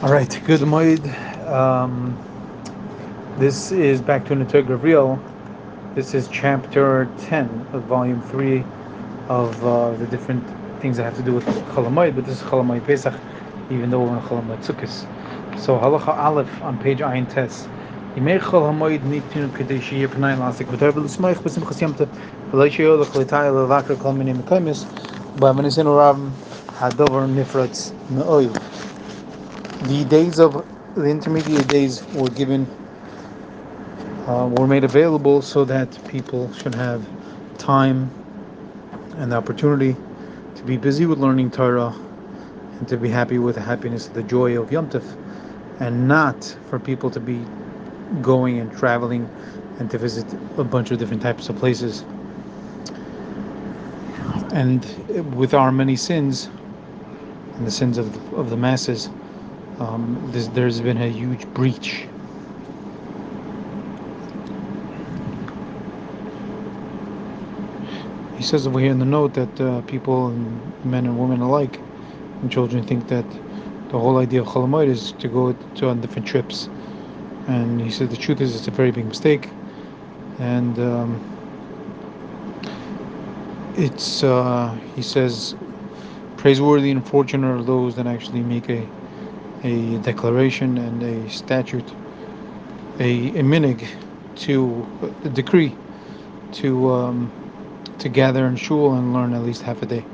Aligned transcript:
All 0.00 0.12
right, 0.12 0.40
good 0.44 0.60
moed. 0.60 1.04
Um, 1.48 2.16
this 3.36 3.72
is 3.72 4.00
back 4.00 4.24
to 4.26 4.34
Nitei 4.34 4.64
Gavriel. 4.64 5.18
This 5.96 6.14
is 6.14 6.28
chapter 6.28 7.10
10 7.18 7.66
of 7.72 7.82
volume 7.82 8.22
3 8.22 8.62
of 9.28 9.66
uh, 9.66 9.90
the 9.96 10.06
different 10.06 10.44
things 10.80 10.98
that 10.98 11.02
have 11.02 11.16
to 11.16 11.22
do 11.24 11.32
with 11.32 11.44
Cholamoid, 11.74 12.14
but 12.14 12.26
this 12.26 12.40
is 12.40 12.42
Cholamoid 12.44 12.86
Pesach, 12.86 13.12
even 13.72 13.90
though 13.90 14.04
we're 14.04 14.16
in 14.16 14.22
Cholamoid 14.22 14.64
Sukkot. 14.64 15.58
So 15.58 15.76
Halacha 15.76 16.16
Aleph 16.16 16.62
on 16.62 16.78
page 16.78 17.00
Ayin 17.00 17.28
tess. 17.28 17.66
Yimei 18.14 18.38
Cholamoid 18.38 19.00
nitnu 19.00 19.48
kedei 19.48 19.80
sheyir 19.80 20.06
p'nai 20.06 20.38
lasik 20.38 20.66
v'tar 20.66 20.92
v'lismoich 20.92 21.42
b'simchas 21.42 21.80
yamta 21.82 22.06
v'loi 22.52 22.70
sheyo 22.70 23.02
l'cholitai 23.02 23.50
l'vakar 23.50 23.98
kol 23.98 24.12
minim 24.12 24.44
kaimis 24.44 24.84
b'avanis 25.40 25.76
inu 25.76 25.98
rav 25.98 26.16
hadover 26.78 27.26
nifratz 27.26 27.90
me'oyu 28.10 28.52
the 29.82 30.04
days 30.06 30.40
of 30.40 30.66
the 30.94 31.04
intermediate 31.04 31.68
days 31.68 32.02
were 32.14 32.30
given 32.30 32.66
uh, 34.26 34.48
were 34.58 34.66
made 34.66 34.84
available 34.84 35.40
so 35.40 35.64
that 35.64 35.88
people 36.08 36.52
should 36.52 36.74
have 36.74 37.06
time 37.58 38.10
and 39.18 39.32
the 39.32 39.36
opportunity 39.36 39.96
to 40.56 40.64
be 40.64 40.76
busy 40.76 41.06
with 41.06 41.18
learning 41.18 41.50
Torah 41.50 41.94
and 42.78 42.88
to 42.88 42.96
be 42.96 43.08
happy 43.08 43.38
with 43.38 43.54
the 43.54 43.60
happiness 43.60 44.08
the 44.08 44.22
joy 44.22 44.60
of 44.60 44.70
Yom 44.72 44.88
Tov 44.88 45.04
and 45.80 46.08
not 46.08 46.44
for 46.68 46.78
people 46.78 47.10
to 47.10 47.20
be 47.20 47.44
going 48.20 48.58
and 48.58 48.72
traveling 48.72 49.28
and 49.78 49.90
to 49.90 49.98
visit 49.98 50.26
a 50.58 50.64
bunch 50.64 50.90
of 50.90 50.98
different 50.98 51.22
types 51.22 51.48
of 51.48 51.56
places. 51.56 52.04
And 54.52 54.84
with 55.36 55.54
our 55.54 55.70
many 55.70 55.94
sins 55.96 56.48
and 57.56 57.66
the 57.66 57.70
sins 57.70 57.96
of 57.96 58.12
the, 58.12 58.36
of 58.36 58.50
the 58.50 58.56
masses 58.56 59.08
um, 59.80 60.18
there's, 60.22 60.48
there's 60.50 60.80
been 60.80 60.98
a 60.98 61.08
huge 61.08 61.46
breach. 61.54 62.08
He 68.34 68.42
says 68.42 68.66
over 68.66 68.78
here 68.78 68.90
in 68.90 68.98
the 68.98 69.04
note 69.04 69.34
that 69.34 69.60
uh, 69.60 69.82
people, 69.82 70.28
and 70.28 70.72
men 70.84 71.06
and 71.06 71.18
women 71.18 71.40
alike, 71.40 71.80
and 72.40 72.50
children 72.50 72.84
think 72.84 73.08
that 73.08 73.26
the 73.88 73.98
whole 73.98 74.18
idea 74.18 74.40
of 74.42 74.46
Cholamoid 74.46 74.88
is 74.88 75.12
to 75.14 75.28
go 75.28 75.52
to 75.74 75.88
on 75.88 76.00
different 76.00 76.26
trips. 76.26 76.68
And 77.46 77.80
he 77.80 77.90
said 77.90 78.10
the 78.10 78.16
truth 78.16 78.40
is 78.40 78.54
it's 78.54 78.68
a 78.68 78.70
very 78.70 78.90
big 78.92 79.06
mistake. 79.06 79.50
And 80.38 80.78
um, 80.78 81.20
it's, 83.74 84.22
uh, 84.22 84.78
he 84.94 85.02
says, 85.02 85.54
praiseworthy 86.36 86.90
and 86.90 87.06
fortunate 87.06 87.48
are 87.48 87.62
those 87.62 87.96
that 87.96 88.06
actually 88.06 88.42
make 88.42 88.68
a 88.70 88.88
a 89.64 89.98
declaration 89.98 90.78
and 90.78 91.02
a 91.02 91.28
statute, 91.28 91.90
a, 93.00 93.28
a 93.38 93.42
minig 93.42 93.86
to 94.36 94.86
a 95.24 95.28
decree 95.28 95.74
to 96.52 96.90
um, 96.90 97.32
to 97.98 98.08
gather 98.08 98.46
in 98.46 98.56
shul 98.56 98.94
and 98.94 99.12
learn 99.12 99.34
at 99.34 99.42
least 99.42 99.62
half 99.62 99.82
a 99.82 99.86
day. 99.86 100.04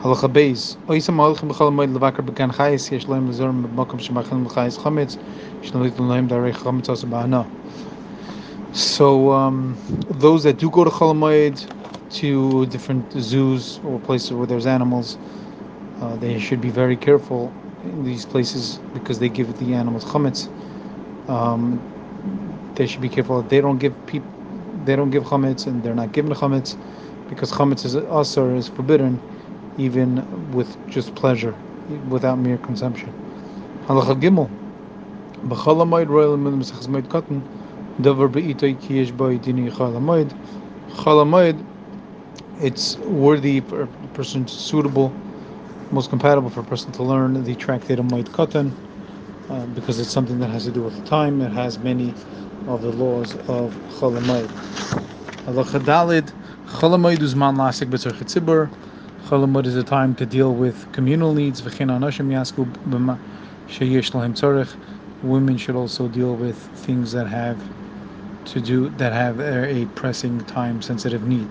Halacha 0.00 0.32
beis. 0.32 0.76
Oisam 0.86 1.16
b'chol 1.16 1.72
moed 1.72 1.96
levaker 1.96 2.24
b'gan 2.26 2.52
chayis 2.52 2.90
lezorim 3.06 3.66
b'mokum 3.66 4.00
shemachim 4.00 4.46
l'chayis 4.46 4.78
chametz 4.78 5.18
shnalit 5.62 5.92
darei 6.28 6.52
chametz 6.52 7.04
ba'ana. 7.04 7.46
So 8.74 9.32
um, 9.32 9.76
those 10.08 10.44
that 10.44 10.56
do 10.58 10.70
go 10.70 10.84
to 10.84 10.90
Cholamoid 10.90 11.66
to 12.12 12.66
different 12.66 13.12
zoos 13.12 13.78
or 13.84 14.00
places 14.00 14.32
where 14.32 14.46
there's 14.46 14.66
animals, 14.66 15.18
uh, 16.00 16.16
they 16.16 16.38
should 16.38 16.60
be 16.62 16.70
very 16.70 16.96
careful 16.96 17.52
these 17.84 18.24
places 18.24 18.80
because 18.94 19.18
they 19.18 19.28
give 19.28 19.56
the 19.58 19.74
animals 19.74 20.04
chametz. 20.04 20.48
Um, 21.28 21.82
they 22.74 22.86
should 22.86 23.00
be 23.02 23.08
careful 23.08 23.42
that 23.42 23.48
they 23.48 23.60
don't 23.60 23.78
give 23.78 23.94
people 24.06 24.28
they 24.84 24.96
don't 24.96 25.10
give 25.10 25.24
chametz 25.24 25.66
and 25.66 25.82
they're 25.82 25.94
not 25.94 26.12
given 26.12 26.32
chametz 26.32 26.76
because 27.28 27.50
chametz 27.52 27.84
is 27.84 27.96
asur 27.96 28.56
is 28.56 28.68
forbidden 28.68 29.20
even 29.78 30.24
with 30.52 30.76
just 30.88 31.14
pleasure 31.14 31.54
without 32.08 32.38
mere 32.38 32.58
consumption. 32.58 33.12
Halacha 33.86 34.20
gimel. 34.20 34.50
B'chol 35.46 35.82
hamoed 35.82 36.08
royal 36.08 36.36
Moed 36.36 37.06
Katan 37.08 37.42
davar 38.00 38.30
be'itoy 38.30 38.80
ki 38.80 38.94
yesh 38.98 39.10
bo 39.10 39.30
dini 39.38 39.70
chol 39.70 39.94
hamoed. 39.98 40.32
It's 42.60 42.96
worthy 42.98 43.60
for 43.60 43.82
a 43.82 43.86
person 44.08 44.46
suitable 44.46 45.12
most 45.92 46.08
compatible 46.08 46.48
for 46.48 46.60
a 46.60 46.64
person 46.64 46.90
to 46.92 47.02
learn 47.02 47.44
the 47.44 47.54
tractate 47.54 47.98
of 47.98 48.06
Moed 48.06 48.28
Katan 48.30 48.72
uh, 49.50 49.66
because 49.66 50.00
it's 50.00 50.10
something 50.10 50.38
that 50.40 50.48
has 50.48 50.64
to 50.64 50.72
do 50.72 50.82
with 50.82 51.04
time. 51.04 51.42
It 51.42 51.52
has 51.52 51.78
many 51.78 52.14
of 52.66 52.80
the 52.80 52.90
laws 52.90 53.34
of 53.48 53.74
Cholamoid. 53.98 54.48
Halacha 55.44 55.80
Dalid, 55.80 56.32
Cholamoid 56.66 57.18
uzman 57.18 57.56
lasik 57.56 57.90
b'tzorchet 57.90 58.24
tzibur. 58.24 58.70
Cholamoid 59.26 59.66
is 59.66 59.76
a 59.76 59.84
time 59.84 60.14
to 60.14 60.24
deal 60.24 60.54
with 60.54 60.90
communal 60.92 61.34
needs. 61.34 61.60
V'chein 61.60 61.90
anashim 61.90 62.28
yasku 62.28 62.64
b'ma 62.88 63.18
sheyesh 63.68 64.10
tzorech. 64.10 64.74
Women 65.22 65.58
should 65.58 65.76
also 65.76 66.08
deal 66.08 66.34
with 66.36 66.56
things 66.56 67.12
that 67.12 67.26
have 67.28 67.62
to 68.46 68.60
do 68.60 68.88
that 68.90 69.12
have 69.12 69.40
a 69.40 69.86
pressing 69.94 70.40
time-sensitive 70.40 71.22
need. 71.22 71.48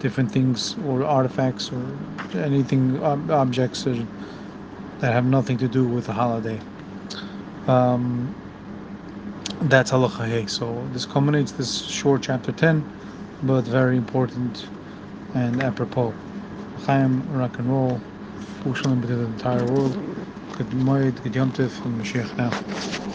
Different 0.00 0.30
things 0.30 0.76
or 0.86 1.04
artifacts 1.04 1.70
or 1.72 1.82
anything 2.34 3.02
objects 3.02 3.84
that 3.84 5.12
have 5.12 5.24
nothing 5.26 5.58
to 5.58 5.68
do 5.68 5.84
with 5.84 6.06
the 6.06 6.12
holiday. 6.12 6.58
Um, 7.66 8.34
that's 9.62 9.90
halacha. 9.92 10.48
So 10.48 10.86
this 10.92 11.04
culminates 11.06 11.52
this 11.52 11.82
short 11.82 12.22
chapter 12.22 12.52
ten, 12.52 12.84
but 13.42 13.62
very 13.62 13.96
important 13.96 14.66
and 15.34 15.62
apropos. 15.62 16.14
Chaim, 16.86 17.22
rock 17.32 17.58
and 17.58 17.68
roll, 17.68 18.00
Pushalim 18.62 19.00
to 19.02 19.06
the 19.06 19.24
entire 19.24 19.64
world. 19.64 19.94
Good 20.56 20.70
Moed, 20.70 21.22
good 21.22 21.34
Yom 21.34 21.52
Tif, 21.52 21.84
and 21.84 22.00
Mashiach 22.00 22.36
now. 22.36 23.13